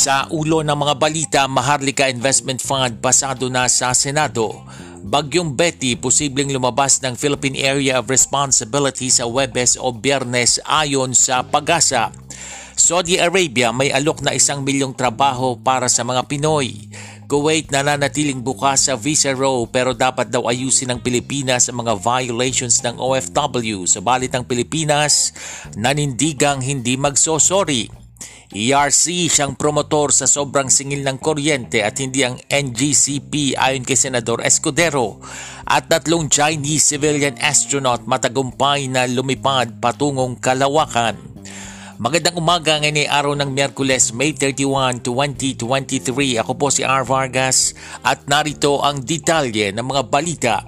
[0.00, 4.64] Sa ulo ng mga balita, Maharlika Investment Fund pasado na sa Senado.
[5.04, 11.44] Bagyong Betty posibleng lumabas ng Philippine Area of Responsibility sa Webes o Biyernes ayon sa
[11.44, 12.16] Pagasa.
[12.80, 16.88] Saudi Arabia may alok na isang milyong trabaho para sa mga Pinoy.
[17.28, 22.80] Kuwait nananatiling bukas sa visa row pero dapat daw ayusin ng Pilipinas ang mga violations
[22.88, 23.84] ng OFW.
[23.84, 25.36] Subalit ang Pilipinas
[25.76, 27.99] nanindigang hindi magsosori.
[28.50, 34.42] ERC siyang promotor sa sobrang singil ng kuryente at hindi ang NGCP ayon kay Senador
[34.42, 35.22] Escudero
[35.70, 41.14] at tatlong Chinese civilian astronaut matagumpay na lumipad patungong Kalawakan.
[42.02, 46.42] Magandang umaga ngayon ay araw ng Miyerkules, May 31, 2023.
[46.42, 47.06] Ako po si R.
[47.06, 50.66] Vargas at narito ang detalye ng mga balita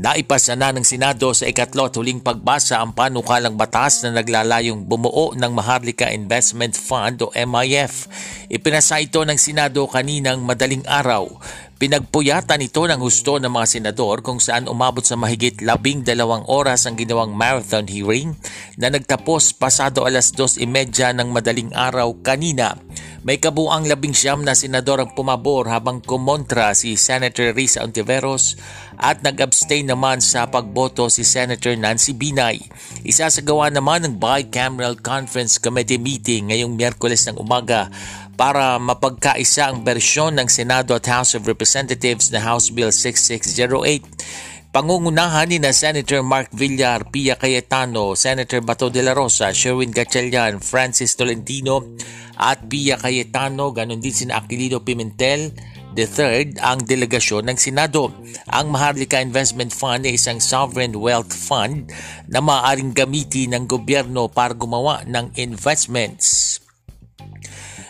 [0.00, 5.36] Naipasa na ng Senado sa ikatlo at huling pagbasa ang panukalang batas na naglalayong bumuo
[5.36, 8.08] ng Maharlika Investment Fund o MIF.
[8.48, 11.28] Ipinasa ito ng Senado kaninang madaling araw.
[11.76, 16.88] Pinagpuyatan ito ng husto ng mga senador kung saan umabot sa mahigit labing dalawang oras
[16.88, 18.32] ang ginawang marathon hearing
[18.80, 22.72] na nagtapos pasado alas 2.30 ng madaling araw kanina.
[23.20, 28.56] May kabuang labing siyam na senador ang pumabor habang kumontra si Senator Risa Ontiveros
[28.96, 32.64] at nag-abstain naman sa pagboto si Senator Nancy Binay.
[33.04, 37.92] Isasagawa naman ng Bicameral Conference Committee meeting ngayong Miyerkules ng umaga
[38.40, 45.50] para mapagkaisa ang bersyon ng Senado at House of Representatives na House Bill 6608 Pangungunahan
[45.50, 51.18] ni na Senator Mark Villar, Pia Cayetano, Senator Bato de la Rosa, Sherwin Gatchalian, Francis
[51.18, 51.98] Tolentino
[52.38, 55.50] at Pia Cayetano, ganon din si Aquilino Pimentel,
[55.90, 58.14] The third, ang delegasyon ng Senado.
[58.46, 61.90] Ang Maharlika Investment Fund ay isang sovereign wealth fund
[62.30, 66.59] na maaaring gamitin ng gobyerno para gumawa ng investments.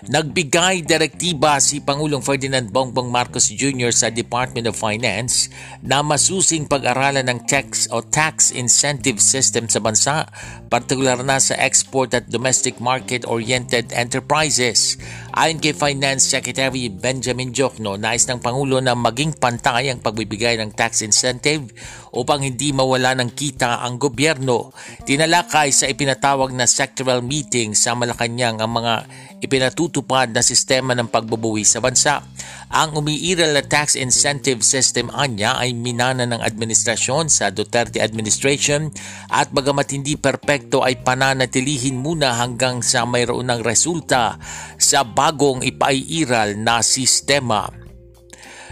[0.08, 3.92] Nagbigay direktiba si Pangulong Ferdinand Bongbong Marcos Jr.
[3.92, 5.52] sa Department of Finance
[5.84, 10.24] na masusing pag-aralan ng tax o tax incentive system sa bansa,
[10.72, 14.96] partikular na sa export at domestic market-oriented enterprises.
[15.30, 20.74] Ayon kay Finance Secretary Benjamin Jokno, nais ng Pangulo na maging pantay ang pagbibigay ng
[20.74, 21.70] tax incentive
[22.10, 24.74] upang hindi mawala ng kita ang gobyerno.
[25.06, 28.94] Tinalakay sa ipinatawag na sectoral meeting sa Malacanang ang mga
[29.38, 32.26] ipinatutupad na sistema ng pagbubuwi sa bansa.
[32.70, 38.94] Ang umiiral na tax incentive system anya ay minana ng administrasyon sa Duterte administration
[39.26, 44.38] at bagamat hindi perpekto ay pananatilihin muna hanggang sa mayroon ng resulta
[44.78, 47.79] sa bagong ipaiiral na sistema.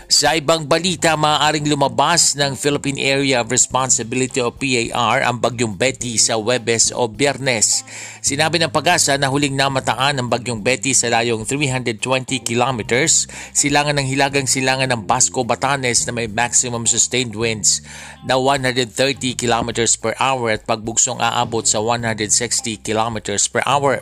[0.08, 6.16] Sa ibang balita, maaaring lumabas ng Philippine Area of Responsibility o PAR ang bagyong Betty
[6.16, 7.84] sa Webes o Biyernes.
[8.24, 12.00] Sinabi ng pag-asa na huling namataan ng bagyong Betty sa layong 320
[12.40, 17.84] kilometers, silangan ng hilagang silangan ng Basco, Batanes na may maximum sustained winds
[18.24, 18.88] na 130
[19.36, 24.00] kilometers per hour at pagbugsong aabot sa 160 kilometers per hour.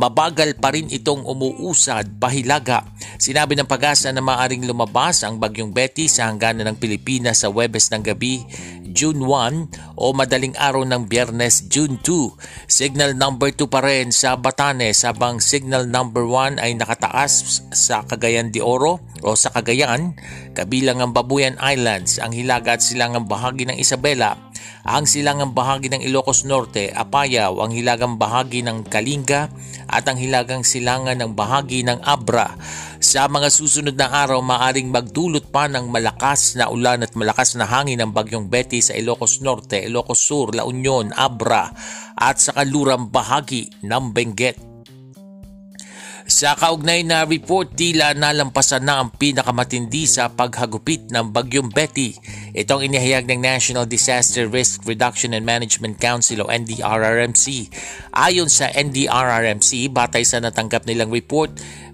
[0.00, 2.88] Mabagal pa rin itong umuusad pahilaga.
[3.20, 7.90] Sinabi ng pag-asa na maaaring lumabas ang Bagyong Betty sa hangganan ng Pilipinas sa Webes
[7.90, 8.46] ng gabi,
[8.94, 12.70] June 1 o madaling araw ng Biyernes, June 2.
[12.70, 18.54] Signal number 2 pa rin sa Batanes habang signal number 1 ay nakataas sa Cagayan
[18.54, 20.18] de Oro o sa Cagayan,
[20.52, 24.36] kabilang ang Babuyan Islands, ang hilaga at silangang bahagi ng Isabela,
[24.82, 29.46] ang silangang bahagi ng Ilocos Norte, Apayao, ang hilagang bahagi ng Kalinga
[29.86, 32.50] at ang hilagang silangan ng bahagi ng Abra.
[32.98, 37.66] Sa mga susunod na araw, maaring magdulot pa ng malakas na ulan at malakas na
[37.66, 41.70] hangin ng bagyong Betty sa Ilocos Norte, Ilocos Sur, La Union, Abra
[42.18, 44.71] at sa kalurang bahagi ng Benguet.
[46.32, 52.16] Sa kaugnay na report, tila nalampasan na ang pinakamatindi sa paghagupit ng Bagyong Betty.
[52.56, 57.68] Itong inihayag ng National Disaster Risk Reduction and Management Council o NDRRMC.
[58.16, 61.52] Ayon sa NDRRMC, batay sa natanggap nilang report,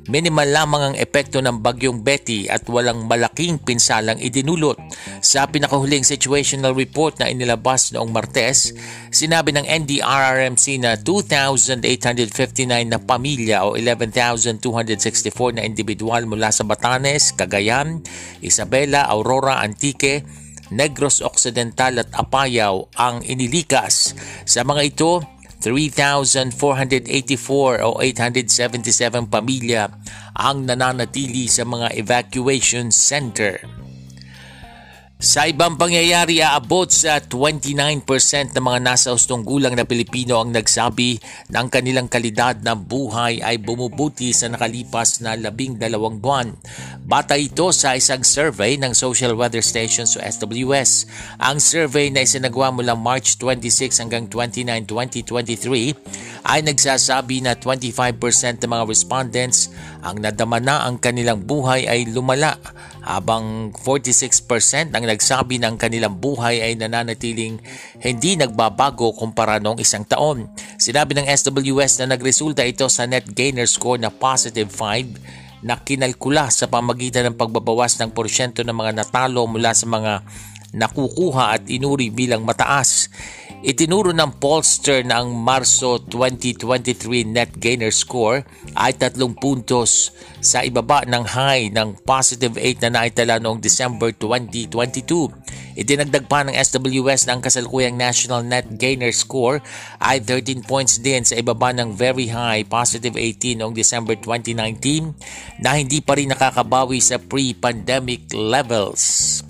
[0.08, 4.80] Minimal lamang ang epekto ng bagyong Betty at walang malaking pinsalang idinulot.
[5.20, 8.72] Sa pinakahuling situational report na inilabas noong Martes,
[9.12, 13.76] sinabi ng NDRRMC na 2,859 na pamilya o
[14.34, 18.04] 11,264 na individual mula sa Batanes, Cagayan,
[18.44, 20.24] Isabela, Aurora, Antique,
[20.68, 24.12] Negros Occidental at Apayao ang inilikas.
[24.44, 25.24] Sa mga ito,
[25.58, 29.90] 3,484 o 877 pamilya
[30.38, 33.87] ang nananatili sa mga evacuation center.
[35.18, 38.06] Sa ibang pangyayari, aabot sa 29%
[38.54, 41.18] ng mga nasa ustong gulang na Pilipino ang nagsabi
[41.50, 46.54] ng kanilang kalidad ng buhay ay bumubuti sa nakalipas na labing dalawang buwan.
[47.02, 51.10] Bata ito sa isang survey ng Social Weather Station sa SWS.
[51.42, 58.70] Ang survey na isinagawa mula March 26 hanggang 29, 2023 ay nagsasabi na 25% ng
[58.70, 62.54] mga respondents ang nadama na ang kanilang buhay ay lumala
[63.02, 67.56] habang 46% ang nagsabi ng kanilang buhay ay nananatiling
[68.04, 70.52] hindi nagbabago kumpara noong isang taon.
[70.76, 76.52] Sinabi ng SWS na nagresulta ito sa net gainer score na positive 5 na kinalkula
[76.52, 80.22] sa pamagitan ng pagbabawas ng porsyento ng mga natalo mula sa mga
[80.76, 83.08] nakukuha at inuri bilang mataas.
[83.58, 88.46] Itinuro ng pollster na ang Marso 2023 net gainer score
[88.78, 95.74] ay tatlong puntos sa ibaba ng high ng positive 8 na naitala noong December 2022.
[95.74, 99.58] Itinagdag pa ng SWS na ang kasalukuyang national net gainer score
[99.98, 105.18] ay 13 points din sa ibaba ng very high positive 18 noong December 2019
[105.58, 109.42] na hindi pa rin nakakabawi sa pre-pandemic levels.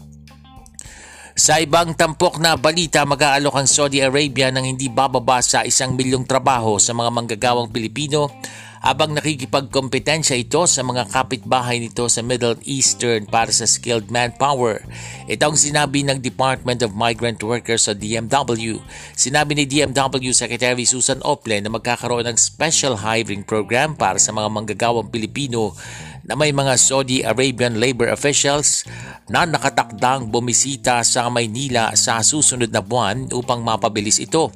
[1.38, 6.26] Sa ibang tampok na balita, mag-aalok ang Saudi Arabia ng hindi bababa sa isang milyong
[6.26, 8.26] trabaho sa mga manggagawang Pilipino
[8.82, 14.82] habang nakikipagkompetensya ito sa mga kapitbahay nito sa Middle Eastern para sa skilled manpower.
[15.26, 18.78] Ito ang sinabi ng Department of Migrant Workers sa DMW.
[19.18, 24.48] Sinabi ni DMW Secretary Susan Ople na magkakaroon ng special hiring program para sa mga
[24.50, 25.74] manggagawang Pilipino
[26.28, 28.84] na may mga Saudi Arabian labor officials
[29.32, 34.52] na nakatakdang bumisita sa Maynila sa susunod na buwan upang mapabilis ito.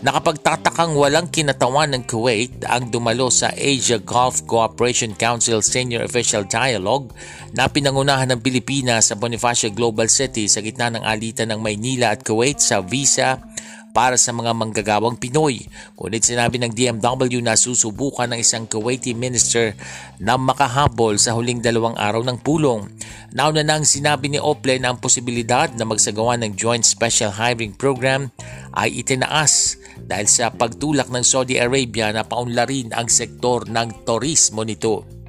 [0.00, 7.12] Nakapagtatakang walang kinatawan ng Kuwait ang dumalo sa Asia Gulf Cooperation Council Senior Official Dialogue
[7.52, 12.24] na pinangunahan ng Pilipinas sa Bonifacio Global City sa gitna ng alitan ng Maynila at
[12.24, 13.44] Kuwait sa visa
[13.90, 15.66] para sa mga manggagawang Pinoy.
[15.98, 19.76] Ngunit sinabi ng DMW na susubukan ng isang Kuwaiti minister
[20.16, 22.88] na makahabol sa huling dalawang araw ng pulong.
[23.36, 28.30] Nauna nang sinabi ni Ople na ang posibilidad na magsagawa ng Joint Special Hiring Program
[28.74, 35.20] ay itinaas dahil sa pagtulak ng Saudi Arabia na paunlarin ang sektor ng turismo nito.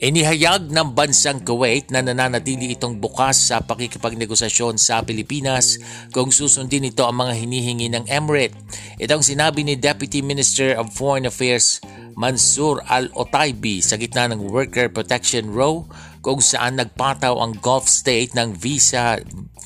[0.00, 5.76] Inihayag ng bansang Kuwait na nananatili itong bukas sa pakikipagnegosasyon sa Pilipinas
[6.08, 8.56] kung susundin ito ang mga hinihingi ng Emirate.
[8.96, 11.84] Itong sinabi ni Deputy Minister of Foreign Affairs
[12.16, 15.84] Mansur Al-Otaibi sa gitna ng Worker Protection Row
[16.24, 19.20] kung saan nagpataw ang Gulf State ng visa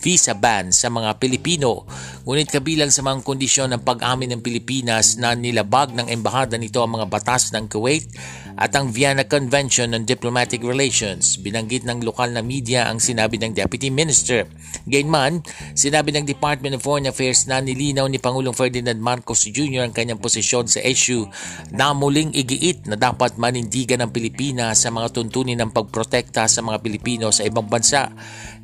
[0.04, 1.88] visa ban sa mga Pilipino.
[2.28, 7.00] Ngunit kabilang sa mga kondisyon ng pag-amin ng Pilipinas na nilabag ng embahada nito ang
[7.00, 8.04] mga batas ng Kuwait
[8.54, 11.40] at ang Vienna Convention on Diplomatic Relations.
[11.40, 14.46] Binanggit ng lokal na media ang sinabi ng Deputy Minister.
[14.84, 15.42] Gayunman,
[15.74, 19.88] sinabi ng Department of Foreign Affairs na nilinaw ni Pangulong Ferdinand Marcos Jr.
[19.88, 21.26] ang kanyang posisyon sa issue
[21.74, 26.78] na muling igiit na dapat manindigan ng Pilipinas sa mga tuntunin ng pagprotekta sa mga
[26.84, 28.12] Pilipino sa ibang bansa.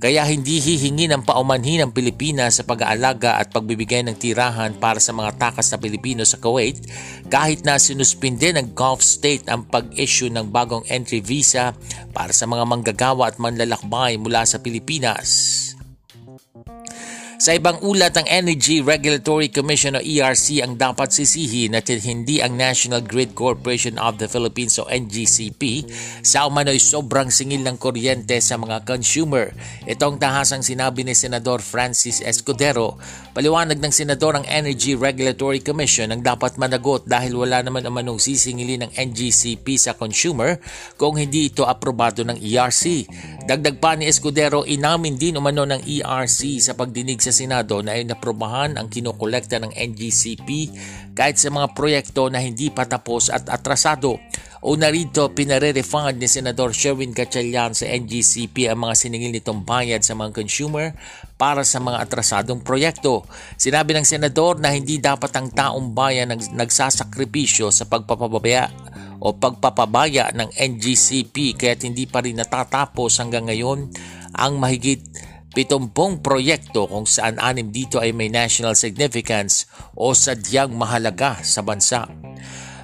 [0.00, 5.12] Kaya hindi hihingi ng paumanhin ng Pilipinas sa pag-aalaga at pagbibigay ng tirahan para sa
[5.12, 6.80] mga takas na Pilipino sa Kuwait
[7.28, 11.76] kahit na sinuspinde ng Gulf State ang pag-issue ng bagong entry visa
[12.16, 15.69] para sa mga manggagawa at manlalakbay mula sa Pilipinas.
[17.40, 22.52] Sa ibang ulat, ang Energy Regulatory Commission o ERC ang dapat sisihin at hindi ang
[22.52, 25.88] National Grid Corporation of the Philippines o NGCP
[26.20, 29.56] sa umano'y sobrang singil ng kuryente sa mga consumer.
[29.88, 33.00] Itong tahasang sinabi ni Senador Francis Escudero.
[33.32, 38.84] Paliwanag ng Senador ang Energy Regulatory Commission ang dapat managot dahil wala naman umanong sisingilin
[38.84, 40.60] ng NGCP sa consumer
[41.00, 43.08] kung hindi ito aprobado ng ERC.
[43.48, 47.94] Dagdag pa ni Escudero, inamin din umano ng ERC sa pagdinig sa sa Senado na
[47.94, 50.48] ay naprobahan ang kinukolekta ng NGCP
[51.14, 54.18] kahit sa mga proyekto na hindi pa tapos at atrasado.
[54.60, 60.12] Una rito, pinare-refund ni Senador Sherwin Gatchalian sa NGCP ang mga siningil nitong bayad sa
[60.12, 60.92] mga consumer
[61.40, 63.24] para sa mga atrasadong proyekto.
[63.56, 68.68] Sinabi ng Senador na hindi dapat ang taong bayan nagsasakripisyo sa pagpapabaya
[69.20, 73.88] o pagpapabaya ng NGCP kaya hindi pa rin natatapos hanggang ngayon
[74.36, 75.00] ang mahigit
[75.52, 79.66] 70 proyekto kung saan anim dito ay may national significance
[79.98, 82.06] o sadyang mahalaga sa bansa.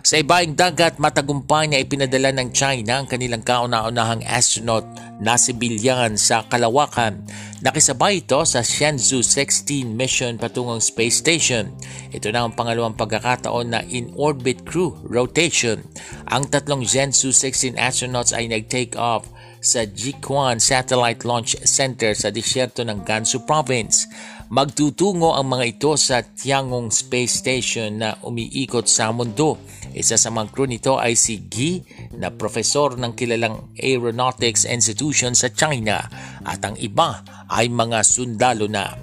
[0.07, 4.87] Sa ibaing dagat, matagumpay na ipinadala ng China ang kanilang kauna-unahang astronaut
[5.19, 7.27] na si Bilyan sa Kalawakan.
[7.59, 11.75] Nakisabay ito sa Shenzhou 16 mission patungong space station.
[12.15, 15.83] Ito na ang pangalawang pagkakataon na in-orbit crew rotation.
[16.31, 19.27] Ang tatlong Shenzhou 16 astronauts ay nag-take off
[19.67, 24.07] sa Jiquan Satellite Launch Center sa disyerto ng Gansu Province.
[24.47, 29.59] Magtutungo ang mga ito sa Tiangong Space Station na umiikot sa mundo.
[29.91, 31.83] Isa sa mga crew nito ay si Gi
[32.15, 35.99] na profesor ng kilalang Aeronautics Institution sa China
[36.47, 38.95] at ang iba ay mga sundalo na.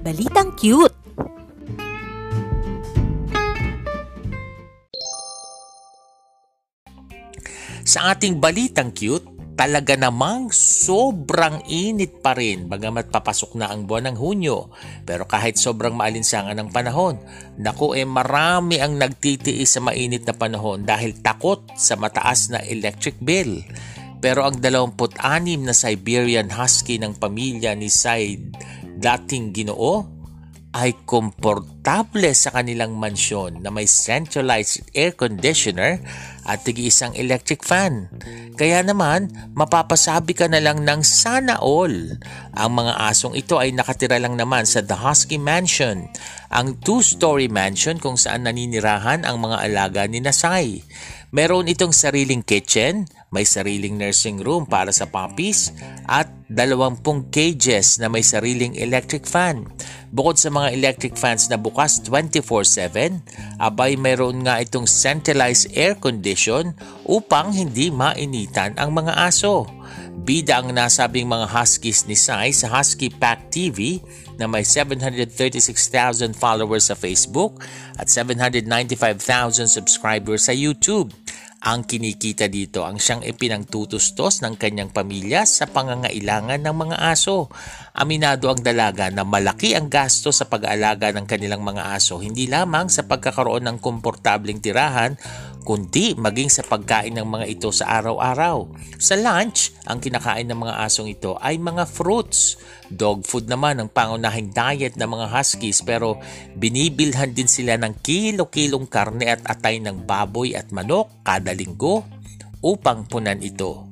[0.00, 0.99] Balitang cute!
[7.90, 9.26] Sa ating balitang cute,
[9.58, 14.70] talaga namang sobrang init pa rin bagamat papasok na ang buwan ng Hunyo.
[15.02, 17.18] Pero kahit sobrang maalinsangan ng panahon,
[17.58, 23.18] naku eh marami ang nagtitiis sa mainit na panahon dahil takot sa mataas na electric
[23.18, 23.58] bill.
[24.22, 25.18] Pero ang 26
[25.66, 28.54] na Siberian Husky ng pamilya ni Said
[29.02, 30.19] dating ginoo
[30.70, 35.98] ay komportable sa kanilang mansyon na may centralized air conditioner
[36.46, 38.06] at tigi-isang electric fan.
[38.54, 42.14] Kaya naman, mapapasabi ka na lang ng sana all.
[42.54, 46.06] Ang mga asong ito ay nakatira lang naman sa The Husky Mansion,
[46.54, 50.86] ang two-story mansion kung saan naninirahan ang mga alaga ni Nasai.
[51.30, 55.70] Meron itong sariling kitchen, may sariling nursing room para sa puppies
[56.10, 56.98] at 20
[57.30, 59.70] cages na may sariling electric fan.
[60.10, 63.22] Bukod sa mga electric fans na bukas 24-7,
[63.62, 66.74] abay mayroon nga itong centralized air condition
[67.06, 69.70] upang hindi mainitan ang mga aso.
[70.20, 74.02] Bida ang nasabing mga huskies ni Sai sa Husky Pack TV
[74.34, 77.62] na may 736,000 followers sa Facebook
[77.94, 81.14] at 795,000 subscribers sa YouTube.
[81.60, 87.52] Ang kinikita dito ang siyang ipinangtutustos ng kanyang pamilya sa pangangailangan ng mga aso.
[87.92, 92.88] Aminado ang dalaga na malaki ang gasto sa pag-aalaga ng kanilang mga aso hindi lamang
[92.88, 95.20] sa pagkakaroon ng komportabling tirahan
[95.62, 98.66] kundi maging sa pagkain ng mga ito sa araw-araw.
[98.96, 102.56] Sa lunch, ang kinakain ng mga asong ito ay mga fruits.
[102.90, 106.18] Dog food naman ang pangunahing diet ng mga huskies pero
[106.58, 112.02] binibilhan din sila ng kilo-kilong karne at atay ng baboy at manok kada linggo
[112.60, 113.90] upang punan ito.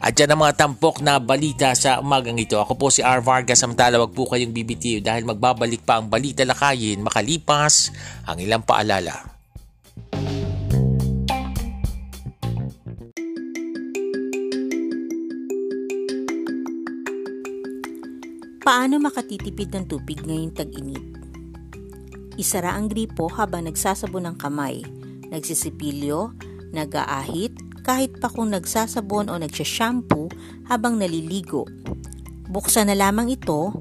[0.00, 2.56] At yan ang mga tampok na balita sa umagang ito.
[2.56, 3.20] Ako po si R.
[3.20, 3.60] Vargas.
[3.60, 7.92] Samantala wag po kayong BBTU dahil magbabalik pa ang balita lakayin makalipas
[8.24, 9.39] ang ilang paalala.
[18.70, 21.02] Paano makatitipid ng tubig ngayong tag-init?
[22.38, 24.86] Isara ang gripo habang nagsasabon ng kamay,
[25.26, 26.30] nagsisipilyo,
[26.70, 27.50] nag-aahit,
[27.82, 30.30] kahit pa kung nagsasabon o nagsashampoo
[30.70, 31.66] habang naliligo.
[32.46, 33.74] Buksan na lamang ito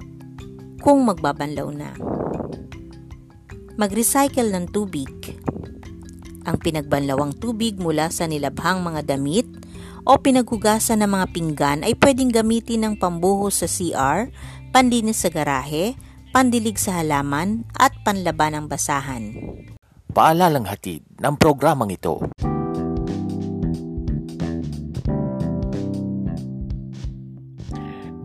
[0.82, 1.94] kung magbabanlaw na.
[3.78, 5.38] Mag-recycle ng tubig.
[6.50, 9.46] Ang pinagbanlawang tubig mula sa nilabhang mga damit
[10.10, 14.34] o pinaghugasan ng mga pinggan ay pwedeng gamitin ng pambuhos sa CR
[14.70, 15.98] panlinis sa garahe,
[16.30, 19.34] pandilig sa halaman at panlaban ng basahan.
[20.14, 22.22] Paalalang hatid ng programang ito.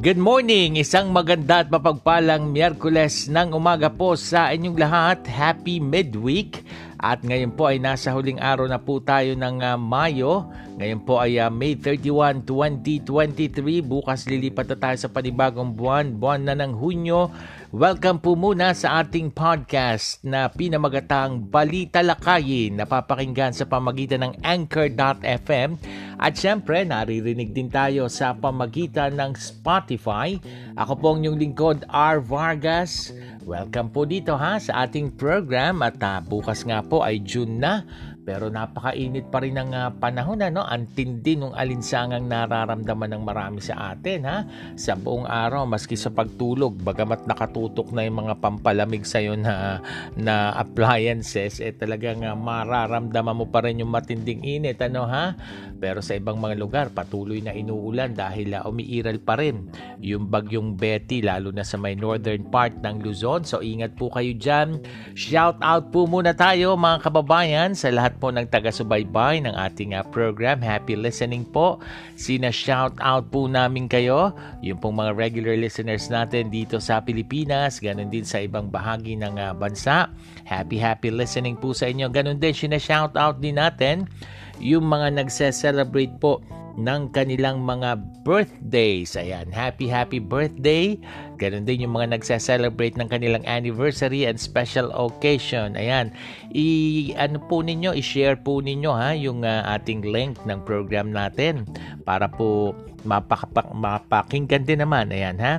[0.04, 0.76] Good morning!
[0.76, 5.24] Isang maganda at mapagpalang Miyerkules ng umaga po sa inyong lahat.
[5.24, 6.60] Happy midweek!
[7.04, 10.48] At ngayon po ay nasa huling araw na po tayo ng uh, Mayo.
[10.80, 13.84] Ngayon po ay uh, May 31, 2023.
[13.84, 17.28] Bukas lilipat na tayo sa panibagong buwan, buwan na ng Hunyo.
[17.74, 24.46] Welcome po muna sa ating podcast na pinamagatang Balita Lakayin na papakinggan sa pamagitan ng
[24.46, 25.74] Anchor.fm
[26.14, 30.38] at syempre naririnig din tayo sa pamagitan ng Spotify.
[30.78, 32.22] Ako po ang inyong lingkod R.
[32.22, 33.10] Vargas.
[33.42, 37.82] Welcome po dito ha sa ating program at uh, bukas nga po ay June na.
[38.24, 43.60] Pero napakainit pa rin ng uh, panahon ano, ang tindi ng alinsangang nararamdaman ng marami
[43.60, 44.48] sa atin ha.
[44.80, 49.84] Sa buong araw maski sa pagtulog, bagamat nakatutok na yung mga pampalamig sa iyo na
[50.16, 55.36] na appliances, eh talagang uh, mararamdaman mo pa rin yung matinding init ano ha.
[55.76, 59.68] Pero sa ibang mga lugar patuloy na inuulan dahil uh, umiiral pa rin
[60.00, 63.44] yung bagyong Betty lalo na sa may northern part ng Luzon.
[63.44, 64.80] So ingat po kayo diyan.
[65.12, 69.98] Shout out po muna tayo mga kababayan sa lahat lahat po ng taga-subaybay ng ating
[69.98, 70.62] uh, program.
[70.62, 71.82] Happy listening po.
[72.14, 74.30] Sina-shout out po namin kayo.
[74.62, 79.34] Yung pong mga regular listeners natin dito sa Pilipinas, ganun din sa ibang bahagi ng
[79.34, 80.06] uh, bansa.
[80.46, 82.06] Happy, happy listening po sa inyo.
[82.06, 84.06] Ganun din, sina-shout out din natin
[84.62, 86.38] yung mga nagse-celebrate po
[86.74, 89.14] ng kanilang mga birthdays.
[89.14, 90.98] Ayan, happy happy birthday.
[91.38, 95.74] Ganon din yung mga nagse-celebrate ng kanilang anniversary and special occasion.
[95.78, 96.14] Ayan,
[96.54, 101.66] i ano po ninyo, i-share po ninyo ha yung uh, ating link ng program natin
[102.02, 102.74] para po
[103.06, 105.10] mapapak mapakinggan din naman.
[105.10, 105.58] Ayan ha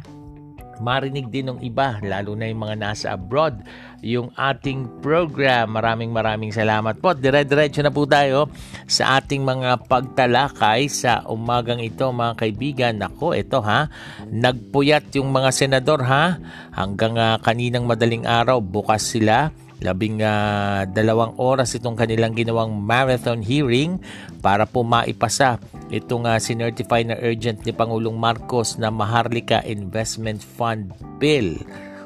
[0.79, 3.63] marinig din ng iba, lalo na yung mga nasa abroad,
[4.05, 5.73] yung ating program.
[5.73, 7.17] Maraming maraming salamat po.
[7.17, 8.53] Dire-diretso na po tayo
[8.85, 13.01] sa ating mga pagtalakay sa umagang ito mga kaibigan.
[13.01, 13.89] Ako, ito ha,
[14.29, 16.37] nagpuyat yung mga senador ha,
[16.77, 19.49] hanggang uh, kaninang madaling araw, bukas sila
[19.83, 23.99] Labing uh, dalawang oras itong kanilang ginawang marathon hearing
[24.39, 25.59] para po maipasa
[25.91, 31.59] itong uh, sinertify na urgent ni Pangulong Marcos na Maharlika Investment Fund Bill.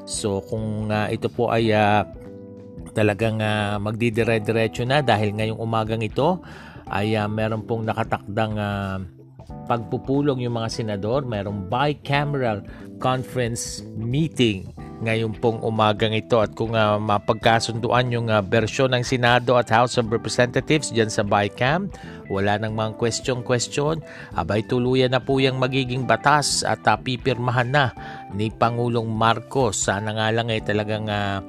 [0.10, 2.02] So kung uh, ito po ay uh,
[2.98, 6.42] talagang uh, magdidire-diretso na dahil ngayong umagang ito
[6.90, 8.98] ay uh, meron pong nakatakdang uh,
[9.70, 12.66] pagpupulong yung mga senador, merong bicameral
[12.98, 14.66] conference meeting
[15.00, 19.96] ngayon pong umagang ito at kung uh, mapagkasunduan yung uh, bersyon ng Senado at House
[19.96, 21.88] of Representatives dyan sa BICAM,
[22.28, 24.04] wala nang mga question-question,
[24.36, 27.86] abay tuluyan na po yung magiging batas at uh, pipirmahan na
[28.36, 29.88] ni Pangulong Marcos.
[29.88, 31.40] Sana nga lang ay talagang uh,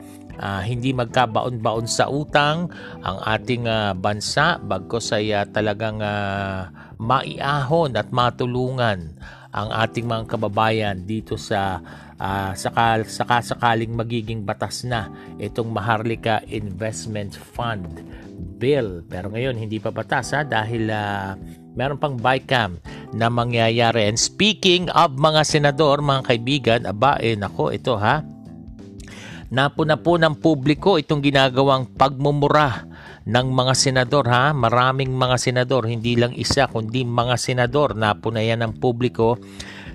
[0.41, 2.71] uh, hindi magkabaon-baon sa utang
[3.03, 9.19] ang ating uh, bansa bagkos ay uh, talagang uh, maiahon at matulungan
[9.51, 11.83] ang ating mga kababayan dito sa
[12.21, 15.09] uh, saka, saka sakaling magiging batas na
[15.41, 18.05] itong Maharlika Investment Fund
[18.61, 19.03] Bill.
[19.09, 21.35] Pero ngayon hindi pa batas ha dahil uh,
[21.75, 22.77] meron pang BICAM
[23.17, 24.07] na mangyayari.
[24.07, 28.23] And speaking of mga senador, mga kaibigan, aba eh nako ito ha.
[29.51, 32.87] Napuna po ng publiko itong ginagawang pagmumura
[33.27, 34.55] ng mga senador ha.
[34.55, 39.43] Maraming mga senador, hindi lang isa kundi mga senador na yan ng publiko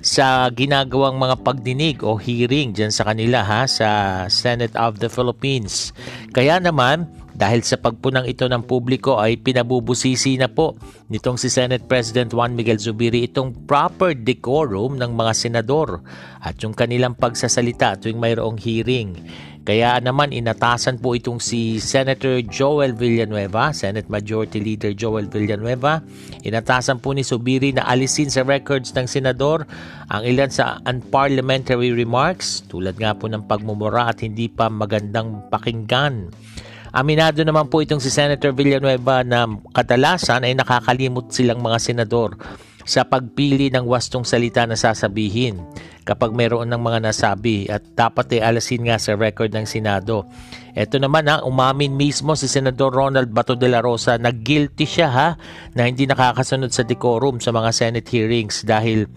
[0.06, 3.89] sa ginagawang mga pagdinig o hearing dyan sa kanila ha sa
[4.30, 5.98] Senate of the Philippines.
[6.30, 10.78] Kaya naman dahil sa pagpunang ito ng publiko ay pinabubusisi na po
[11.10, 16.06] nitong si Senate President Juan Miguel Zubiri itong proper decorum ng mga senador
[16.38, 19.18] at yung kanilang pagsasalita tuwing mayroong hearing.
[19.65, 26.06] Kaya naman inatasan po itong si Senator Joel Villanueva, Senate Majority Leader Joel Villanueva.
[26.45, 29.65] Inatasan po ni Subiri na alisin sa records ng senador
[30.13, 36.30] ang ilan sa unparliamentary remarks tulad nga po ng pagmumura at hindi pa magandang pakinggan.
[36.93, 42.38] Aminado naman po itong si Senator Villanueva na kadalasan ay nakakalimot silang mga senador
[42.86, 45.58] sa pagpili ng wastong salita na sasabihin
[46.06, 50.30] kapag mayroon ng mga nasabi at dapat ay alasin nga sa record ng Senado.
[50.78, 55.10] Ito naman ha, umamin mismo si Senador Ronald Bato de la Rosa na guilty siya
[55.10, 55.30] ha
[55.74, 59.10] na hindi nakakasunod sa decorum sa mga Senate hearings dahil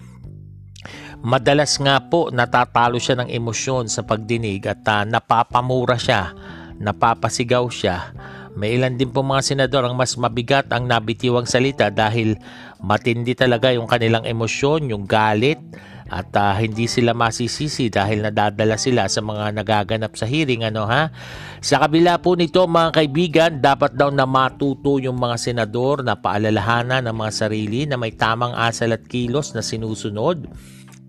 [1.21, 6.33] madalas nga po natatalo siya ng emosyon sa pagdinig at uh, napapamura siya,
[6.81, 8.17] napapasigaw siya
[8.59, 12.35] may ilan din po mga senador ang mas mabigat ang nabitiwang salita dahil
[12.83, 15.63] matindi talaga yung kanilang emosyon, yung galit
[16.09, 21.15] at uh, hindi sila masisisi dahil nadadala sila sa mga nagaganap sa hearing ano ha.
[21.63, 27.07] Sa kabila po nito mga kaibigan, dapat daw na matuto yung mga senador na paalalahanan
[27.07, 30.51] ng mga sarili na may tamang asal at kilos na sinusunod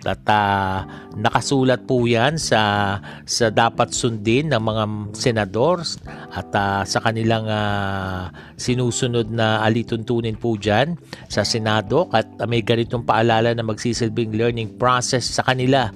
[0.07, 0.87] at uh,
[1.19, 2.95] nakasulat po yan sa,
[3.27, 5.83] sa dapat sundin ng mga senador
[6.31, 10.95] at uh, sa kanilang uh, sinusunod na alituntunin po dyan
[11.27, 15.91] sa Senado at uh, may ganitong paalala na magsisilbing learning process sa kanila.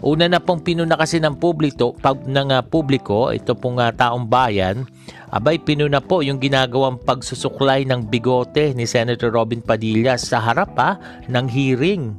[0.00, 4.30] Una na pong pinuna kasi ng publiko, pag ng uh, publiko, ito pong uh, taong
[4.30, 4.86] bayan,
[5.28, 10.96] abay pinuna po yung ginagawang pagsusuklay ng bigote ni Senator Robin Padilla sa harap ha,
[11.28, 12.16] ng hearing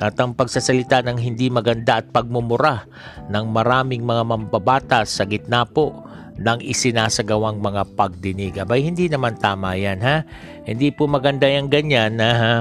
[0.00, 2.86] at ang pagsasalita ng hindi maganda at pagmumura
[3.30, 6.04] ng maraming mga mambabatas sa gitna po
[6.34, 8.58] ng isinasagawang mga pagdinig.
[8.58, 10.26] Abay, hindi naman tama yan ha.
[10.66, 12.54] Hindi po maganda yung ganyan na ha,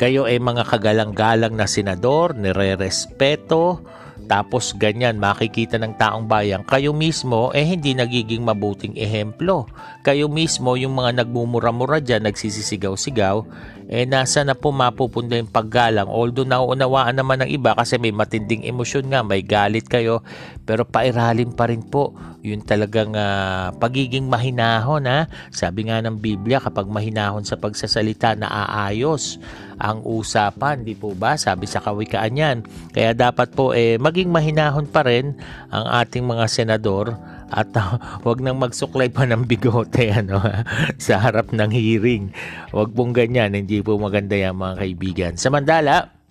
[0.00, 3.84] kayo ay mga kagalang-galang na senador, nire-respeto,
[4.26, 9.66] tapos ganyan makikita ng taong bayan, kayo mismo eh hindi nagiging mabuting ehemplo.
[10.02, 13.46] Kayo mismo yung mga nagmumura-mura dyan, nagsisisigaw-sigaw,
[13.92, 16.10] eh nasa na po mapupunta yung paggalang.
[16.10, 20.26] Although nauunawaan naman ng iba kasi may matinding emosyon nga, may galit kayo,
[20.66, 25.30] pero pairalim pa rin po yun talagang uh, pagiging mahinahon ha.
[25.54, 29.38] Sabi nga ng Biblia kapag mahinahon sa pagsasalita naaayos
[29.82, 31.34] ang usapan, di po ba?
[31.34, 32.56] Sabi sa kawikaan yan.
[32.94, 35.34] Kaya dapat po eh maging mahinahon pa rin
[35.74, 37.18] ang ating mga senador
[37.50, 40.38] at uh, wag nang magsuklay pa ng bigote ano
[41.02, 42.30] sa harap ng hearing.
[42.70, 45.32] Wag pong ganyan, hindi po maganda yan mga kaibigan.
[45.34, 46.21] Samantala,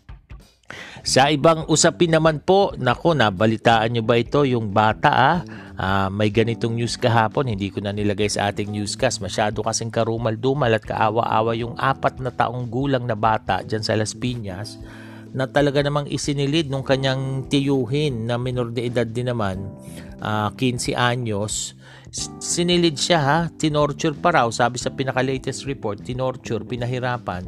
[1.02, 5.38] sa ibang usapin naman po, nako, nabalitaan nyo ba ito, yung bata ah,
[5.82, 10.70] uh, may ganitong news kahapon, hindi ko na nilagay sa ating newscast, masyado kasing karumal-dumal
[10.70, 14.78] at kaawa-awa yung apat na taong gulang na bata dyan sa Las Piñas,
[15.34, 19.74] na talaga namang isinilid nung kanyang tiyuhin na minor de edad din naman,
[20.22, 21.74] uh, ah, 15 anyos,
[22.38, 27.48] sinilid siya ha, tinorture pa raw, sabi sa pinaka-latest report, tinorture, pinahirapan,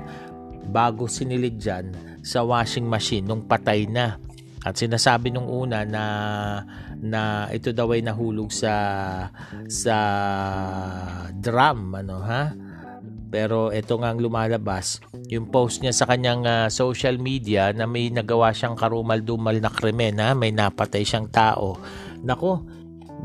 [0.74, 4.18] bago sinilid dyan sa washing machine nung patay na.
[4.64, 6.04] At sinasabi nung una na
[7.04, 8.74] na ito daw ay nahulog sa
[9.68, 9.98] sa
[11.36, 12.56] drum ano ha.
[13.34, 18.14] Pero ito nga ang lumalabas, yung post niya sa kanyang uh, social media na may
[18.14, 21.82] nagawa siyang karumal-dumal na krimen ha, may napatay siyang tao.
[22.22, 22.62] Nako,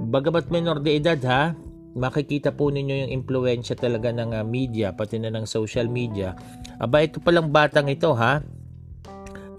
[0.08, 1.52] bagamat menor de edad ha,
[1.92, 6.32] makikita po ninyo yung impluensya talaga ng uh, media, pati na ng social media.
[6.80, 8.40] Aba, ito palang batang ito ha,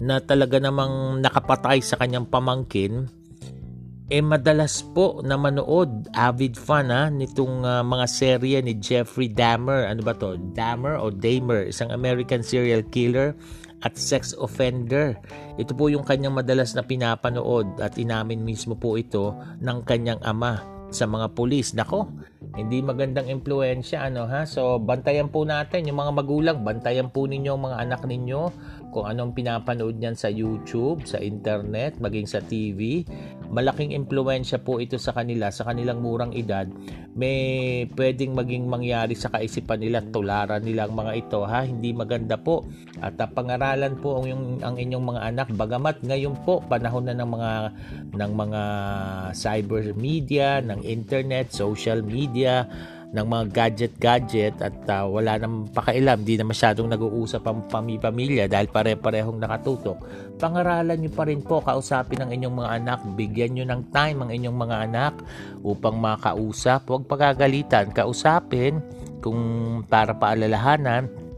[0.00, 3.06] na talaga namang nakapatay sa kanyang pamangkin,
[4.10, 9.86] eh madalas po na manood, avid fan ha, nitong uh, mga serye ni Jeffrey Dahmer.
[9.86, 10.34] Ano ba to?
[10.50, 13.38] Dahmer o Dahmer, isang American serial killer
[13.86, 15.14] at sex offender.
[15.62, 20.58] Ito po yung kanyang madalas na pinapanood at inamin mismo po ito ng kanyang ama
[20.90, 21.72] sa mga pulis.
[21.72, 22.10] Nako,
[22.58, 24.42] hindi magandang impluensya ano ha.
[24.42, 28.42] So bantayan po natin yung mga magulang, bantayan po ninyo ang mga anak ninyo
[28.90, 33.06] kung anong pinapanood niyan sa YouTube, sa internet, maging sa TV.
[33.50, 36.66] Malaking impluensya po ito sa kanila, sa kanilang murang edad.
[37.14, 41.66] May pwedeng maging mangyari sa kaisipan nila, tularan nila ang mga ito ha.
[41.66, 42.66] Hindi maganda po.
[43.02, 45.46] At uh, pangaralan po ang, yung, ang inyong mga anak.
[45.54, 47.52] Bagamat ngayon po, panahon na ng mga,
[48.14, 48.62] ng mga
[49.34, 52.66] cyber media, ng internet, social media,
[53.10, 58.70] ng mga gadget-gadget at uh, wala nang pakailam, di na masyadong nag-uusap ang pamilya dahil
[58.70, 59.98] pare-parehong nakatutok.
[60.38, 64.30] Pangaralan nyo pa rin po, kausapin ang inyong mga anak, bigyan nyo ng time ang
[64.30, 65.14] inyong mga anak
[65.66, 66.86] upang makausap.
[66.86, 68.78] Huwag pagagalitan, kausapin
[69.18, 69.40] kung
[69.90, 71.29] para paalalahanan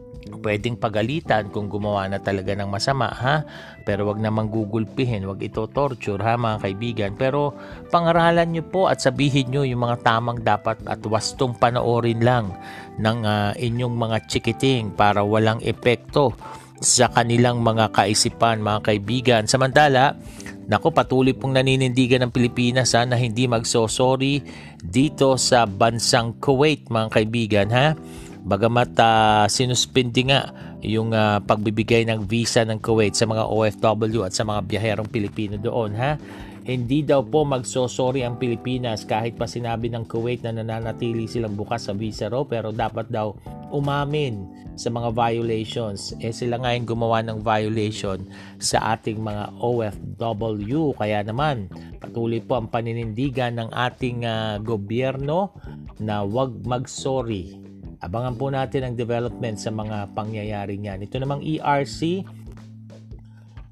[0.43, 3.47] pwedeng pagalitan kung gumawa na talaga ng masama ha?
[3.87, 7.13] Pero wag namang gugulpihin wag ito torture ha mga kaibigan?
[7.15, 7.55] Pero
[7.89, 12.51] pangaralan nyo po at sabihin nyo yung mga tamang dapat at wastong panoorin lang
[12.99, 16.35] ng uh, inyong mga chikiting para walang epekto
[16.83, 19.43] sa kanilang mga kaisipan mga kaibigan.
[19.47, 20.19] Samantala
[20.63, 24.41] Nako, patuloy pong naninindigan ng Pilipinas ha, na hindi magsosorry
[24.79, 27.99] dito sa bansang Kuwait mga kaibigan ha.
[28.43, 30.51] Bagamat uh, sinuspindi nga
[30.83, 35.55] yung uh, pagbibigay ng visa ng Kuwait sa mga OFW at sa mga biyaherong Pilipino
[35.55, 36.19] doon ha.
[36.63, 41.87] Hindi daw po magsosorry ang Pilipinas kahit pa sinabi ng Kuwait na nananatili silang bukas
[41.87, 43.35] sa visa raw pero dapat daw
[43.71, 44.43] umamin
[44.75, 46.11] sa mga violations.
[46.19, 48.27] Eh sila nga yung gumawa ng violation
[48.59, 50.99] sa ating mga OFW.
[50.99, 51.71] Kaya naman
[52.03, 55.55] patuloy po ang paninindigan ng ating uh, gobyerno
[56.03, 57.62] na wag magsorry
[58.03, 61.07] Abangan po natin ang development sa mga pangyayari niyan.
[61.07, 62.27] Ito namang ERC,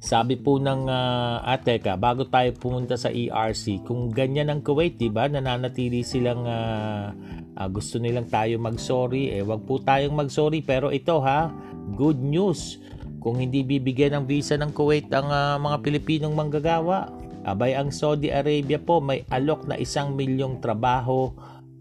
[0.00, 4.96] sabi po ng uh, ah, Ateka, bago tayo pumunta sa ERC, kung ganyan ang Kuwait,
[4.96, 7.12] di ba, nananatili silang uh,
[7.58, 10.64] uh, gusto nilang tayo mag-sorry, eh wag po tayong mag-sorry.
[10.64, 11.52] Pero ito ha,
[11.98, 12.80] good news.
[13.20, 17.12] Kung hindi bibigyan ng visa ng Kuwait ang uh, mga Pilipinong manggagawa,
[17.44, 21.28] abay ang Saudi Arabia po may alok na isang milyong trabaho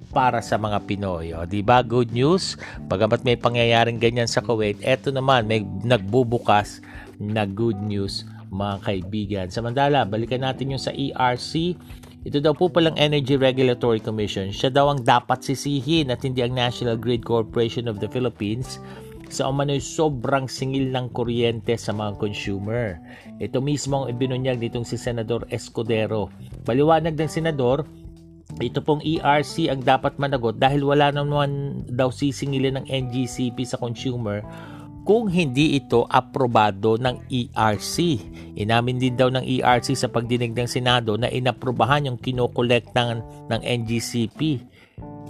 [0.10, 1.34] para sa mga Pinoy.
[1.38, 1.86] O, di ba?
[1.86, 2.58] Good news.
[2.90, 6.82] Pagamat may pangyayaring ganyan sa Kuwait, eto naman may nagbubukas
[7.22, 9.48] na good news mga kaibigan.
[9.54, 11.78] Samantala, balikan natin yung sa ERC.
[12.26, 14.52] Ito daw po palang Energy Regulatory Commission.
[14.52, 18.82] Siya daw ang dapat sisihin at hindi ang National Grid Corporation of the Philippines
[19.30, 22.98] sa umano'y sobrang singil ng kuryente sa mga consumer.
[23.38, 26.34] Ito mismo ang ibinunyag nitong si Senador Escudero.
[26.66, 27.86] Paliwanag ng Senador,
[28.58, 34.42] ito pong ERC ang dapat managot dahil wala naman daw sisingilin ng NGCP sa consumer
[35.06, 38.22] kung hindi ito aprobado ng ERC.
[38.58, 43.62] Inamin din daw ng ERC sa pagdinig ng Senado na inaprobahan yung kinokolekt ng, ng
[43.62, 44.62] NGCP.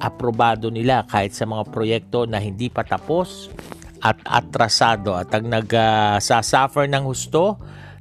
[0.03, 3.47] Aprobado nila kahit sa mga proyekto na hindi pa tapos
[3.99, 7.59] at atrasado at ang nagsasuffer uh, ng husto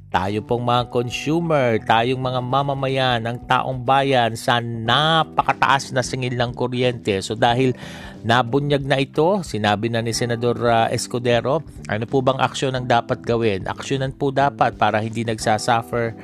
[0.09, 6.49] tayo pong mga consumer, tayong mga mamamayan, ang taong bayan sa napakataas na singil ng
[6.57, 7.21] kuryente.
[7.21, 7.77] So dahil
[8.25, 13.21] nabunyag na ito, sinabi na ni Senador uh, Escudero, ano po bang aksyon ang dapat
[13.21, 13.69] gawin?
[13.69, 16.17] Aksyonan po dapat para hindi nagsasuffer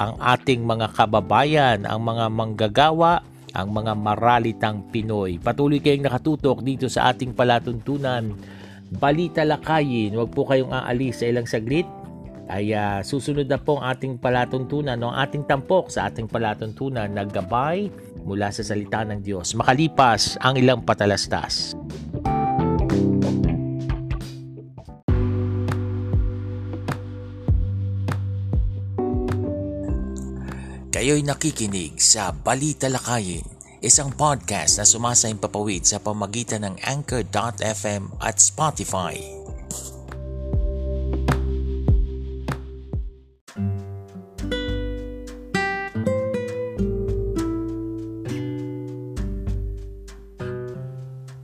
[0.00, 3.20] ang ating mga kababayan, ang mga manggagawa,
[3.52, 5.36] ang mga maralitang Pinoy.
[5.36, 8.32] Patuloy kayong nakatutok dito sa ating palatuntunan.
[8.96, 11.99] Balita lakayin, huwag po kayong aalis sa ilang saglit
[12.50, 15.14] ay uh, susunod na po ang ating palatuntunan, no?
[15.14, 17.86] ang ating tampok sa ating palatuntunan na gabay
[18.26, 19.54] mula sa salita ng Diyos.
[19.54, 21.78] Makalipas ang ilang patalastas.
[30.90, 33.46] Kayo'y nakikinig sa Balita Lakayin,
[33.80, 39.39] isang podcast na sumasayang papawid sa pamagitan ng Anchor.fm at Spotify.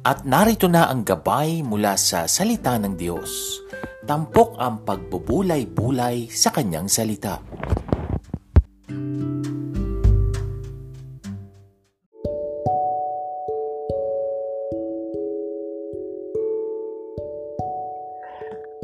[0.07, 3.59] At narito na ang gabay mula sa salita ng Diyos.
[4.07, 7.43] Tampok ang pagbubulay-bulay sa kanyang salita.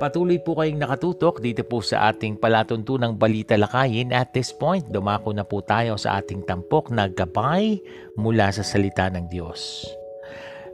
[0.02, 4.11] Patuloy po kayong nakatutok dito po sa ating palatuntunang balita lakayin.
[4.11, 7.78] At this point, dumako na po tayo sa ating tampok na gabay
[8.18, 9.87] mula sa salita ng Diyos.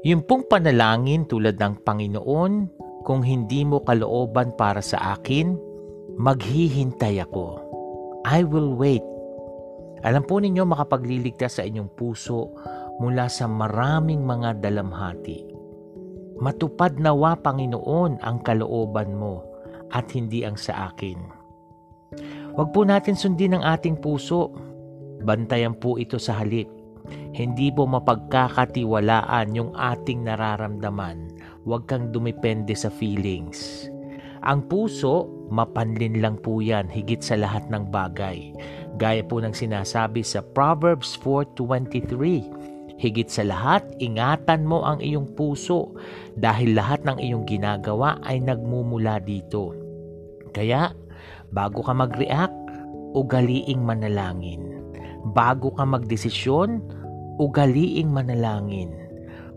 [0.06, 2.52] Yung pong panalangin tulad ng Panginoon,
[3.02, 5.58] kung hindi mo kalooban para sa akin,
[6.14, 7.58] maghihintay ako.
[8.22, 9.02] I will wait.
[10.06, 12.54] Alam po ninyo makapagliligtas sa inyong puso
[13.02, 15.50] mula sa maraming mga dalamhati.
[16.38, 19.42] Matupad nawa Panginoon ang kalooban mo
[19.90, 21.18] at hindi ang sa akin.
[22.54, 24.54] Huwag po natin sundin ang ating puso.
[25.26, 26.77] Bantayan po ito sa halip
[27.36, 31.30] hindi po mapagkakatiwalaan yung ating nararamdaman.
[31.62, 33.88] Huwag kang dumepende sa feelings.
[34.46, 38.54] Ang puso, mapanlin lang po yan higit sa lahat ng bagay.
[38.98, 45.94] Gaya po ng sinasabi sa Proverbs 4.23, Higit sa lahat, ingatan mo ang iyong puso
[46.34, 49.70] dahil lahat ng iyong ginagawa ay nagmumula dito.
[50.50, 50.90] Kaya,
[51.54, 52.58] bago ka mag-react,
[53.14, 54.82] ugaliing manalangin.
[55.30, 56.82] Bago ka magdesisyon,
[57.38, 58.92] ugaliing manalangin.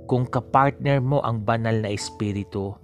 [0.06, 2.78] Kung kapartner mo ang banal na espiritu,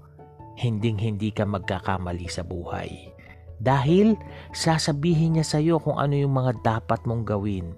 [0.58, 3.14] hinding-hindi ka magkakamali sa buhay.
[3.58, 4.18] Dahil
[4.54, 7.74] sasabihin niya sa iyo kung ano yung mga dapat mong gawin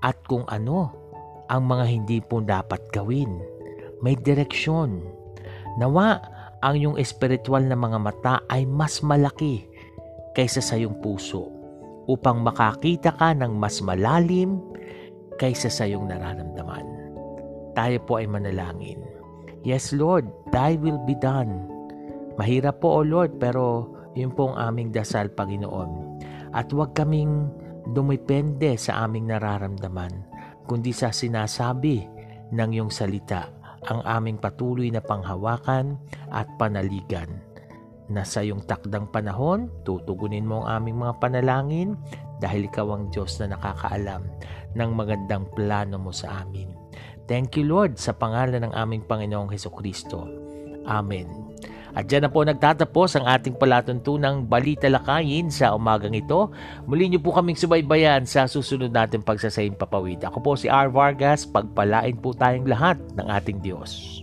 [0.00, 0.92] at kung ano
[1.48, 3.40] ang mga hindi po dapat gawin.
[4.04, 5.04] May direksyon.
[5.80, 6.20] Nawa
[6.64, 9.64] ang iyong espiritual na mga mata ay mas malaki
[10.36, 11.48] kaysa sa iyong puso
[12.08, 14.58] upang makakita ka ng mas malalim
[15.38, 16.84] kaysa sa iyong nararamdaman.
[17.78, 18.98] Tayo po ay manalangin.
[19.62, 21.66] Yes, Lord, Thy will be done.
[22.38, 26.22] Mahirap po, O Lord, pero yun po ang aming dasal, Panginoon.
[26.54, 27.50] At huwag kaming
[27.94, 30.26] dumipende sa aming nararamdaman,
[30.66, 32.06] kundi sa sinasabi
[32.50, 33.50] ng iyong salita,
[33.86, 35.98] ang aming patuloy na panghawakan
[36.34, 37.30] at panaligan
[38.08, 41.94] na sa iyong takdang panahon, tutugunin mo ang aming mga panalangin
[42.38, 44.22] dahil ikaw ang Diyos na nakakaalam
[44.74, 46.70] ng magandang plano mo sa amin.
[47.28, 50.24] Thank you Lord sa pangalan ng aming Panginoong Heso Kristo.
[50.88, 51.28] Amen.
[51.96, 56.52] At dyan na po nagtatapos ang ating palatuntunang balita lakayin sa umagang ito.
[56.84, 60.22] Muli niyo po kaming subaybayan sa susunod natin pagsasaying papawid.
[60.22, 60.92] Ako po si R.
[60.92, 61.48] Vargas.
[61.48, 64.22] Pagpalain po tayong lahat ng ating Diyos.